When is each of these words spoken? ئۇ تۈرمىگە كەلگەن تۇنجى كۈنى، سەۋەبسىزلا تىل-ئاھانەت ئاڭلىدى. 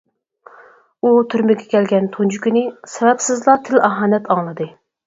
ئۇ 1.03 1.11
تۈرمىگە 1.33 1.67
كەلگەن 1.75 2.09
تۇنجى 2.17 2.41
كۈنى، 2.47 2.65
سەۋەبسىزلا 2.97 3.61
تىل-ئاھانەت 3.71 4.33
ئاڭلىدى. 4.39 4.73